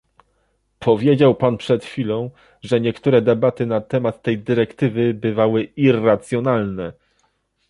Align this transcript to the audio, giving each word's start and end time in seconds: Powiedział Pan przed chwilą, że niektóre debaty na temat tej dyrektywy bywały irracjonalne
Powiedział 0.79 1.35
Pan 1.35 1.57
przed 1.57 1.85
chwilą, 1.85 2.29
że 2.61 2.81
niektóre 2.81 3.21
debaty 3.21 3.65
na 3.65 3.81
temat 3.81 4.21
tej 4.21 4.37
dyrektywy 4.39 5.13
bywały 5.13 5.63
irracjonalne 5.63 6.93